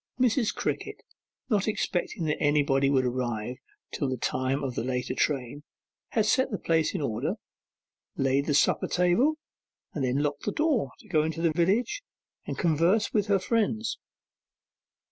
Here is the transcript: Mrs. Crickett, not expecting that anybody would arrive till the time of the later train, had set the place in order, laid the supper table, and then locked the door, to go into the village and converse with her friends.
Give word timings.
Mrs. 0.19 0.51
Crickett, 0.55 1.03
not 1.47 1.67
expecting 1.67 2.23
that 2.23 2.41
anybody 2.41 2.89
would 2.89 3.05
arrive 3.05 3.57
till 3.93 4.09
the 4.09 4.17
time 4.17 4.63
of 4.63 4.73
the 4.73 4.83
later 4.83 5.13
train, 5.13 5.61
had 6.09 6.25
set 6.25 6.49
the 6.49 6.57
place 6.57 6.95
in 6.95 7.01
order, 7.01 7.35
laid 8.17 8.47
the 8.47 8.55
supper 8.55 8.87
table, 8.87 9.35
and 9.93 10.03
then 10.03 10.17
locked 10.23 10.41
the 10.45 10.51
door, 10.51 10.89
to 11.01 11.07
go 11.07 11.21
into 11.21 11.43
the 11.43 11.53
village 11.53 12.01
and 12.47 12.57
converse 12.57 13.13
with 13.13 13.27
her 13.27 13.37
friends. 13.37 13.99